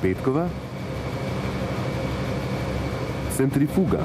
[0.00, 0.48] Petkova,
[3.36, 4.02] centrifuga.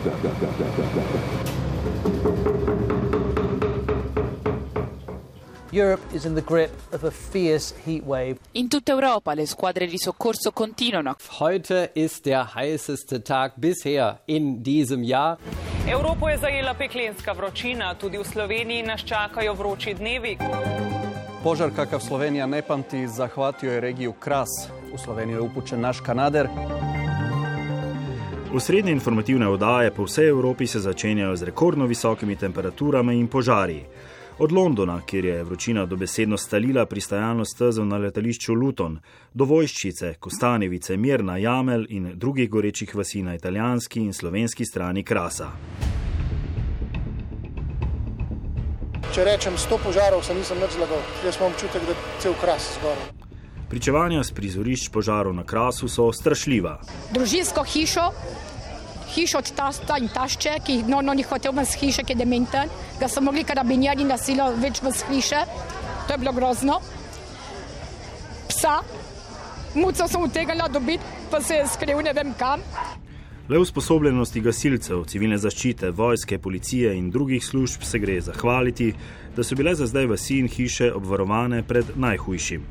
[8.51, 11.15] In tutta Europa le squadre di soccorso continuano.
[11.39, 15.37] Heute ist der heißeste Tag bisher in diesem Jahr.
[15.87, 20.37] Evropo je zajela peklenska vročina, tudi v Sloveniji nas čakajo vroči dnevi.
[21.45, 24.49] Požar, kakav Slovenija ne pamti, zahvatio je regiju Kras.
[24.93, 26.47] U Sloveniju je upućen naš Kanader.
[28.53, 33.83] Osrednje informativne oddaje po vsej Evropi se začenjajo z rekordno visokimi temperaturami in požari.
[34.39, 38.99] Od Londona, kjer je vročina dobesedno stalila pristajalno stezo na letališču Luton,
[39.33, 45.51] do Vojščice, Kostanjevice, Mirna, Jamel in drugih gorečih vasi na italijanski in slovenski strani Krasa.
[49.15, 50.99] Če rečem 100 požarov, se nisem več zlagal.
[51.23, 53.05] Jaz imam občutek, da je cel kras zgoraj.
[53.71, 56.73] Pričevanja z prizorišč požarov na Krasu so strašljiva.
[57.15, 58.09] družinsko hišo,
[59.13, 62.19] hišo od tasta in tašče, ki no, no, ni hotel ven z hiše, ki je
[62.25, 65.45] dementen, ga so mogli karabinjeri na silo več ven z hiše,
[66.09, 66.81] to je bilo grozno.
[68.51, 68.81] Psa,
[69.79, 72.67] muco sem utegnila dobiti, pa se je skril ne vem kam.
[73.49, 78.87] Le usposobljenosti gasilcev, civilne zaščite, vojske, policije in drugih služb se gre zahvaliti,
[79.35, 82.63] da so bile za zdaj vasi in hiše obvarovane pred najhujšim.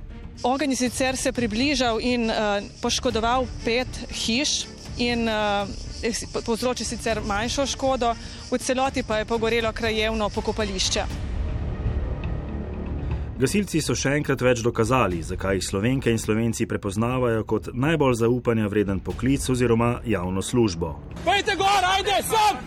[0.43, 4.65] Ogenj je sicer se približal in uh, poškodoval pet hiš
[4.99, 5.71] in uh,
[6.43, 8.11] povzročil sicer manjšo škodo,
[8.51, 11.34] v celoti pa je pogorelo krajevno pokopališče.
[13.35, 18.69] Gasilci so še enkrat več dokazali, zakaj jih slovenke in slovenci prepoznavajo kot najbolj zaupanja
[18.71, 20.93] vreden poklic oziroma javno službo.
[21.25, 22.61] Pejte gor, ajde, sem!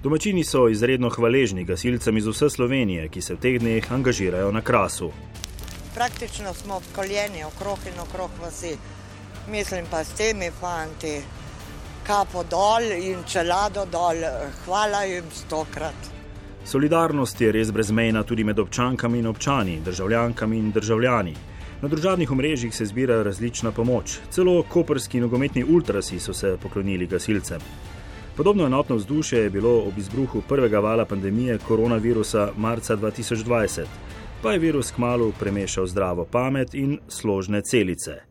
[0.00, 4.64] Domačini so izredno hvaležni gasilcem iz vse Slovenije, ki se v teh dneh angažirajo na
[4.64, 5.10] krasu.
[5.94, 8.72] Praktično smo obkoljeni okrog in okrog vasi.
[9.52, 11.18] Mislim pa s temi fanti,
[12.08, 14.24] kapo dol in čelado dol.
[14.64, 16.13] Hvala jim stokrat.
[16.64, 21.34] Solidarnost je res brezmejna tudi med občankami in občani, državljankami in državljani.
[21.82, 27.60] Na družabnih omrežjih se zbira različna pomoč, celo koperski nogometni ultrasi so se poklonili gasilcem.
[28.36, 33.84] Podobno enotno vzdušje je bilo ob izbruhu prvega vala pandemije koronavirusa marca 2020,
[34.42, 38.22] pa je virus kmalo premešal zdravo pamet in složne celice.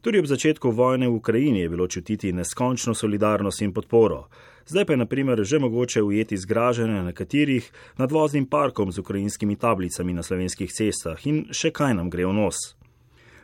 [0.00, 4.28] Tudi ob začetku vojne v Ukrajini je bilo čutiti neskončno solidarnost in podporo.
[4.66, 10.12] Zdaj pa je naprimer že mogoče ujeti zgražanje nekaterih nad voznim parkom z ukrajinskimi tablicami
[10.12, 12.74] na slovenskih cestah in še kaj nam gre v nos.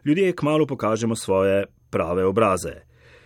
[0.04, 2.82] Ljudje kmalo pokažemo svoje prave obraze.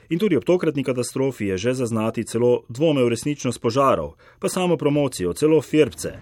[0.09, 4.77] In tudi ob tokratni katastrofi je že zaznati celo dvome v resničnost požarov, pa samo
[4.77, 6.13] promocijo, celo firbce.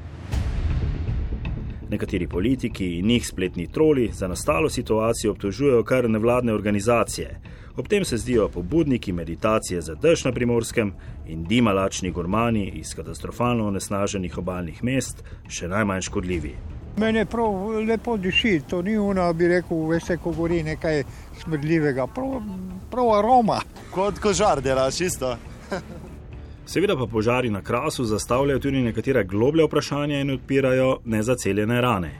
[1.91, 7.41] Nekateri politiki in njih spletni troli za nastalo situacijo obtožujejo kar nevladne organizacije.
[7.77, 10.93] Ob tem se zdijo pobudniki meditacije za dež na primorskem
[11.27, 16.55] in dimalačni gurmani iz katastrofalno onesnaženih obaljnih mest še najmanj škodljivi.
[16.97, 21.03] Mene prav lepo diši, to ni una, bi rekel, veste, ko gori nekaj
[21.41, 22.37] smrdljivega, prav,
[22.91, 23.59] prav aroma.
[23.91, 25.34] Kot kožar delaš, isto.
[26.67, 32.13] Seveda pa požari na krasu zastavljajo tudi nekatera globlja vprašanja in odpirajo nezaceljene rane.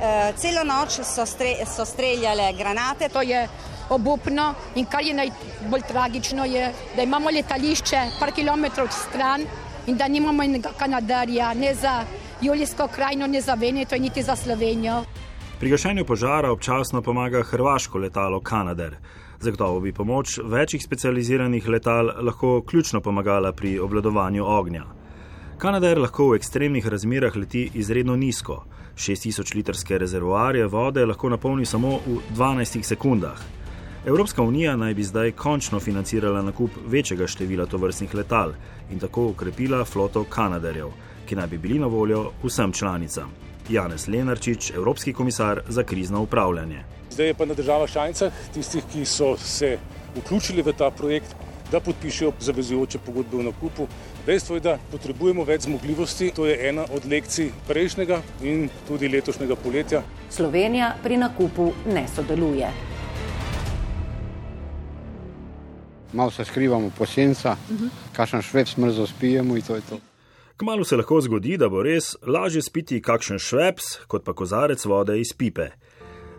[0.00, 3.48] E, celo noč so, stre, so streljale granate, to je
[3.90, 9.44] obupno in kar je najbolj tragično, je, da imamo letališče par kilometrov stran
[9.86, 12.04] in da nimamo enega kanadarja, ne za
[12.40, 15.04] Julijsko krajino, ne za Veneto, niti za Slovenijo.
[15.60, 18.96] Pri gašenju požara občasno pomaga hrvaško letalo Kanader.
[19.40, 24.84] Zagotovo bi pomoč večjih specializiranih letal lahko ključno pomagala pri obvladovanju ognja.
[25.58, 28.64] Kanader lahko v ekstremnih razmerah leti izredno nizko.
[28.96, 33.57] 6000 litrske rezervoarje vode lahko napolni samo v 12 sekundah.
[34.06, 38.52] Evropska unija naj bi zdaj končno financirala nakup večjega števila tovrstnih letal
[38.90, 40.88] in tako ukrepila floto Kanaderjev,
[41.26, 43.32] ki naj bi bili na voljo vsem članicam.
[43.68, 46.84] Janez Lenarčič, Evropski komisar za krizno upravljanje.
[47.10, 49.78] Zdaj je pa na državah članicah, tistih, ki so se
[50.16, 51.34] vključili v ta projekt,
[51.72, 53.86] da podpišejo zavezujoče pogodbe o nakupu.
[54.26, 56.30] Dejstvo je, da potrebujemo več zmogljivosti.
[56.36, 60.02] To je ena od lekcij prejšnjega in tudi letošnjega poletja.
[60.30, 62.97] Slovenija pri nakupu ne sodeluje.
[66.12, 67.88] Malo se skrivamo po senca, uh -huh.
[68.12, 69.98] kakšen šveb smrzo spijemo in to je to.
[70.56, 75.20] Kmalo se lahko zgodi, da bo res lažje spiti kakšen šveps, kot pa kozarec vode
[75.20, 75.68] iz pipe.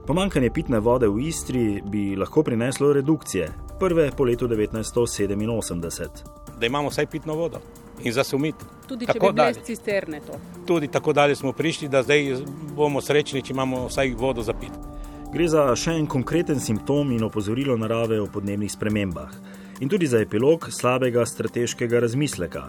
[0.07, 6.07] Pomankanje pitne vode v Istri bi lahko prineslo redukcije, prve po letu 1987.
[6.59, 7.61] Da imamo vsaj pitno vodo
[8.03, 8.65] in za sumiti.
[8.87, 10.39] Tudi če tako bi bile cisterne to.
[10.67, 12.35] Tudi tako dalje smo prišli, da zdaj
[12.75, 14.88] bomo srečni, če imamo vsaj vodo za pit.
[15.29, 19.29] Gre za še en konkreten simptom in opozorilo narave o podnebnih spremembah.
[19.79, 22.63] In tudi za epilog slabega strateškega razmisleka.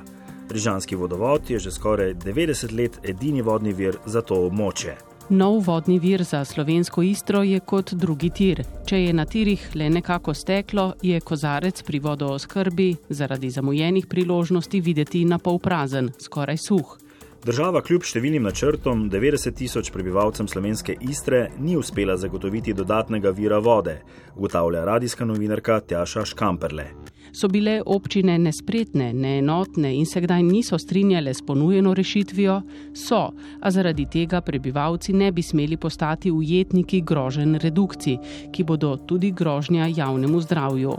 [0.51, 4.99] Rižanski vodovod je že skoraj 90 let edini vodni vir za to območje.
[5.31, 8.65] Nov vodni vir za slovensko istro je kot drugi tir.
[8.85, 15.25] Če je na tirih le nekako steklo, je kozarec pri vodooskrbi zaradi zamujenih priložnosti videti
[15.25, 16.99] na pol prazen, skoraj suh.
[17.41, 24.03] Država kljub številnim načrtom 90 tisoč prebivalcem slovenske istre ni uspela zagotoviti dodatnega vira vode,
[24.37, 26.91] ugotavlja radijska novinarka Tjaša Škamperle
[27.33, 32.61] so bile občine nespretne, neenotne in se kdaj niso strinjale s ponujeno rešitvijo,
[32.95, 38.19] so, a zaradi tega prebivalci ne bi smeli postati ujetniki grožen redukcij,
[38.53, 40.97] ki bodo tudi grožnja javnemu zdravju.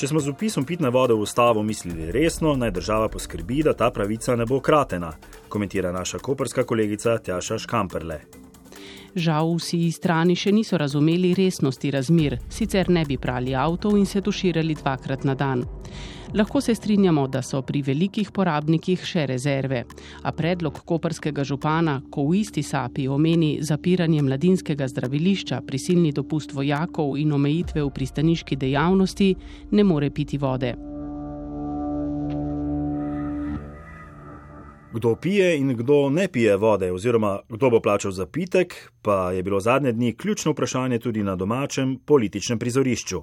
[0.00, 3.90] Če smo z upisom pitne vode v ustavo mislili resno, naj država poskrbi, da ta
[3.92, 5.10] pravica ne bo kratena,
[5.52, 8.16] komentira naša koperska kolegica Tjaša Škamperle.
[9.12, 14.24] Žal vsi strani še niso razumeli resnosti razmir, sicer ne bi prali avtov in se
[14.24, 15.66] tuširali dvakrat na dan.
[16.34, 19.82] Lahko se strinjamo, da so pri velikih porabnikih še rezerve,
[20.22, 27.16] a predlog koperskega župana, ko v isti sapi omeni zapiranje mladinskega zdravilišča, prisilni dopust vojakov
[27.18, 29.34] in omejitve v pristaniški dejavnosti,
[29.72, 30.70] ne more piti vode.
[34.92, 39.42] Kdo pije in kdo ne pije vode, oziroma kdo bo plačal za pitek, pa je
[39.42, 43.22] bilo zadnje dni ključno vprašanje tudi na domačem političnem prizorišču.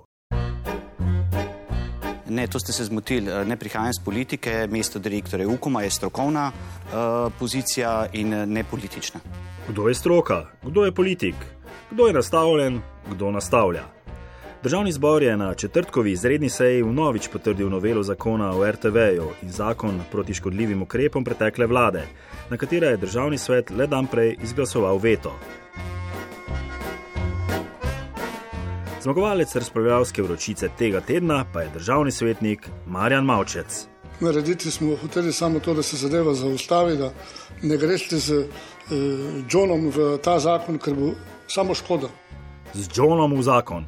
[2.30, 3.46] Ne, to ste se zmotili.
[3.46, 9.20] Ne prihajam z politike, mesto direktorja UKOM-a je strokovna uh, pozicija in ne politična.
[9.70, 11.36] Kdo je stroka, kdo je politik,
[11.92, 12.82] kdo je nastavljen,
[13.12, 13.84] kdo nastavlja.
[14.64, 20.02] Državni zbor je na četrtkovi izredni seji vnovič potrdil novelo zakona o RTV-ju in zakon
[20.12, 22.04] proti škodljivim ukrepom pretekle vlade,
[22.50, 25.36] na katera je državni svet le dan prej izglasoval veto.
[29.08, 33.88] Zmagovalec razpravljalske vročice tega tedna pa je državni svetnik Marjan Maučec.
[34.20, 37.14] Narediti smo hoteli samo to, da se zadeva zaustavi, da
[37.62, 38.48] ne greste z eh,
[39.52, 41.14] Johnom v ta zakon, ker bo
[41.48, 42.10] samo škoda.
[42.74, 43.86] Z Johnom v zakon.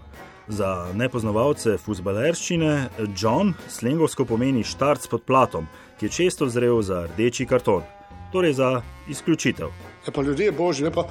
[0.47, 2.89] Za nepoznavalce futbalerščine
[3.21, 5.67] John slengovsko pomeni štart pod platom,
[5.99, 7.83] ki je često zrel za rdeči karton,
[8.31, 9.67] torej za izključitev.
[10.07, 11.09] Je pa ljudje božji, pa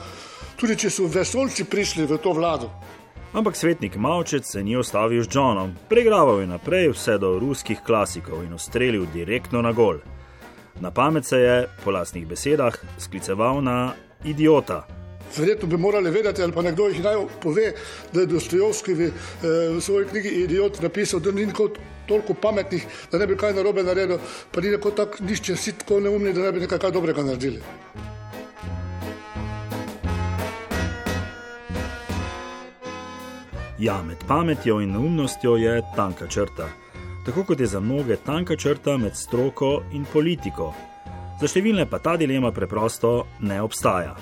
[0.56, 2.72] tudi če so vesolci prišli v to vlado.
[3.38, 8.42] Ampak svetnik Maučec se ni ostavil z Johnom, pregraval je naprej vse do ruskih klasikov
[8.42, 10.00] in ustrelil direktno na gol.
[10.80, 13.94] Na pamet se je, po lastnih besedah, skliceval na
[14.24, 14.82] idiota.
[15.36, 17.72] Verjetno bi morali vedeti, ali pa nekdo jih naj pove,
[18.12, 21.46] da je Dostojevski v, eh, v svoji knjigi Idiot napisal, da ni
[22.08, 24.18] toliko pametnih, da ne bi kaj narobe naredil,
[24.50, 27.62] pa ni tako tak, nišče si tako neumni, da ne bi nekaj dobrega naredili.
[33.78, 36.66] Ja, med pametjo in neumnostjo je tanka črta.
[37.26, 40.72] Tako kot je za mnoge tanka črta med stroko in politiko.
[41.40, 44.16] Za številne pa ta dilema preprosto ne obstaja.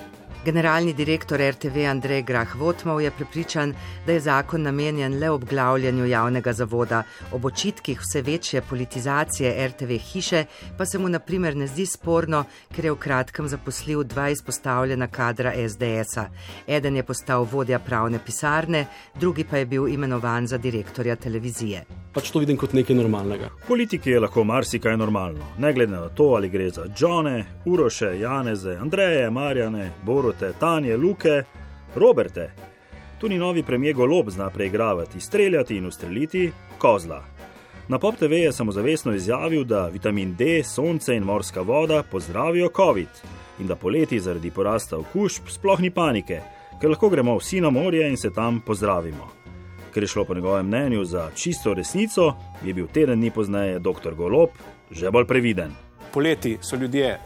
[0.47, 3.73] Generalni direktor RTV Andrej Grah Votmov je prepričan,
[4.05, 7.03] da je zakon namenjen le obglavljanju javnega zavoda.
[7.31, 10.45] Ob očitkih vse večje politizacije RTV hiše
[10.77, 12.45] pa se mu naprimer ne zdi sporno,
[12.75, 16.29] ker je v kratkem zaposlil dva izpostavljena kadra SDS-a.
[16.67, 18.85] Eden je postal vodja pravne pisarne,
[19.19, 21.83] drugi pa je bil imenovan za direktorja televizije.
[22.13, 23.51] Pač to vidim kot nekaj normalnega.
[23.65, 28.15] V politiki je lahko marsikaj normalno, ne glede na to, ali gre za Džone, Uroše,
[28.19, 30.36] Janeze, Andreje, Marjane, Borut.
[30.37, 31.43] Jožete, Tanje, Luke,
[31.95, 32.51] Roberte.
[33.19, 37.23] Tudi novi premijer Golob zna preigravati, streljati in ustreliti kozla.
[37.87, 43.07] Na Pop TV je samozavestno izjavil, da vitamin D, sonce in morska voda pozdravijo COVID
[43.59, 46.41] in da poleti zaradi porasta okužb sploh ni panike,
[46.81, 49.31] ker lahko gremo vsi na morje in se tam pozdravimo.
[49.93, 54.13] Ker je šlo po njegovem mnenju za čisto resnico, je bil teden dni pozneje dr.
[54.13, 54.49] Golob
[54.91, 55.71] že bolj previden.
[56.13, 57.19] Poleti so ljudje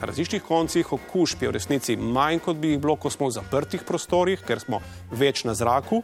[0.00, 3.82] različnih koncih okužb je v resnici manj, kot bi jih bilo, ko smo v zaprtih
[3.86, 4.80] prostorih, ker smo
[5.10, 6.02] več na zraku.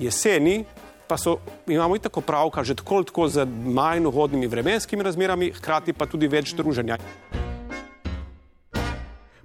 [0.00, 0.64] Jeseni
[1.08, 6.06] pa so, imamo tako pravka že tako, tako z manj ugodnimi vremenskimi razmerami, hkrati pa
[6.06, 6.98] tudi več druženja.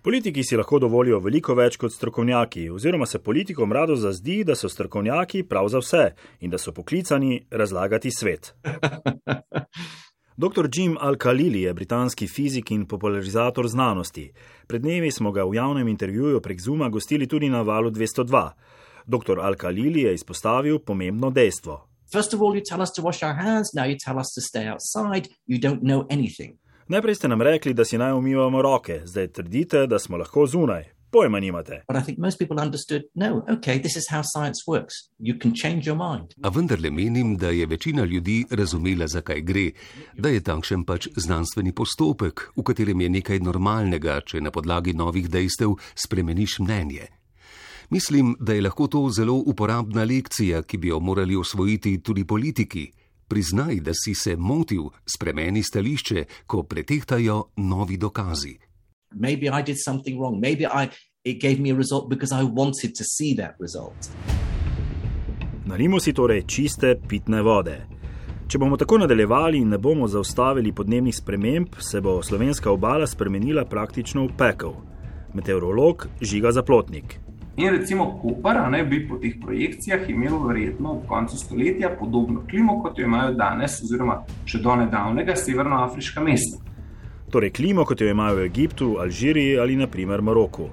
[0.08, 4.70] Politiki si lahko dovolijo veliko več kot strokovnjaki, oziroma se politikom rado zazdi, da so
[4.72, 6.04] strokovnjaki prav za vse
[6.40, 8.54] in da so poklicani razlagati svet.
[10.40, 10.70] Dr.
[10.74, 14.32] Jim Al-Khalili je britanski fizik in popularizator znanosti.
[14.68, 18.50] Pred dnevi smo ga v javnem intervjuju prek Zuma gostili tudi na valu 202.
[19.06, 19.40] Dr.
[19.40, 21.88] Al-Khalili je izpostavil pomembno dejstvo.
[26.88, 30.97] Najprej ste nam rekli, da si naj umivamo roke, zdaj trdite, da smo lahko zunaj.
[31.18, 31.84] Pojma nimate.
[33.14, 33.82] No, okay,
[36.44, 39.72] A vendarle menim, da je večina ljudi razumela, zakaj gre,
[40.18, 45.30] da je takšen pač znanstveni postopek, v katerem je nekaj normalnega, če na podlagi novih
[45.30, 47.08] dejstev spremeniš mnenje.
[47.90, 52.92] Mislim, da je lahko to zelo uporabna lekcija, ki bi jo morali osvojiti tudi politiki.
[53.28, 58.58] Priznaj, da si se motil, spremeni stališče, ko pretehtajo novi dokazi.
[65.68, 67.76] Narimo si torej čiste pitne vode.
[68.48, 73.66] Če bomo tako nadaljevali in ne bomo zaustavili podnebnih sprememb, se bo slovenska obala spremenila
[73.66, 74.78] praktično v pekel.
[75.36, 77.18] Meteorolog Žiga Zaplotnik.
[77.58, 82.80] In recimo Koper ne, bi po teh projekcijah imel verjetno v koncu stoletja podobno klimo,
[82.84, 86.64] kot jo imajo danes, oziroma še do nedavnega severnoafriška mesta.
[87.34, 90.70] Torej klimo, kot jo imajo v Egiptu, Alžiriji ali naprimer Maroku.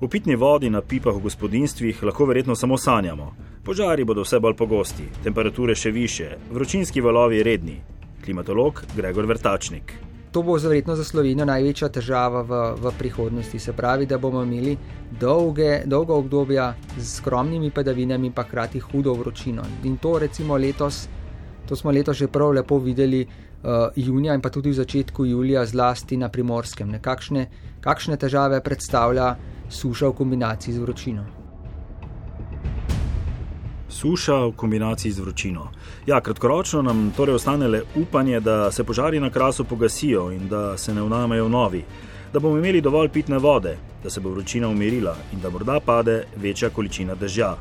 [0.00, 3.32] V pitni vodi na pipah v gospodinstvih lahko verjetno samo sanjamo.
[3.64, 7.80] Požari bodo vse bolj pogosti, temperature še više, vročinski valovi redni.
[8.24, 13.58] Klimatolog Gregor Vrtačnik to bo verjetno za Slovenijo največja težava v, v prihodnosti.
[13.58, 14.76] Se pravi, da bomo imeli
[15.20, 19.64] dolge, dolga obdobja z skromnimi padavinami, pa hkrati hudo vročino.
[19.84, 21.08] In to recimo letos,
[21.66, 23.26] to smo letos že prav lepo videli.
[23.58, 27.48] Uh, junija in pa tudi v začetku julija, zlasti na primorskem, kakšne,
[27.82, 29.32] kakšne težave predstavlja
[29.68, 31.24] suša v kombinaciji z vročino
[33.98, 35.68] suša v kombinaciji z vročino.
[36.06, 40.78] Ja, kratkoročno nam torej ostane le upanje, da se požari na krasu pogasijo in da
[40.78, 41.84] se ne vnamejo novi,
[42.32, 46.24] da bomo imeli dovolj pitne vode, da se bo vročina umirila in da morda pade
[46.36, 47.56] večja količina dežja.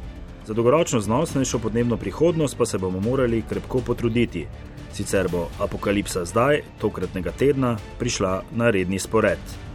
[0.47, 4.45] Za dolgoročno znosnejšo podnebno prihodnost pa se bomo morali krepko potruditi.
[4.93, 9.66] Sicer bo apokalipsa zdaj, tokratnega tedna, prišla na redni spored.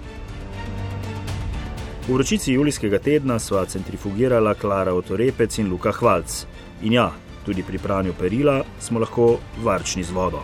[2.02, 6.44] V vročici julijskega tedna sva centrifugirala Klara Otorepec in Luka Hvalc.
[6.82, 7.12] In ja,
[7.46, 10.42] tudi pri pranju perila smo lahko varčni z vodo.